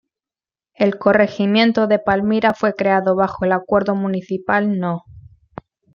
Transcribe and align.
El 0.73 0.97
corregimiento 0.97 1.85
de 1.85 1.99
Palmira 1.99 2.55
fue 2.55 2.73
creado 2.73 3.15
bajo 3.15 3.45
el 3.45 3.51
acuerdo 3.51 3.93
municipal 3.93 4.79
No. 4.79 5.03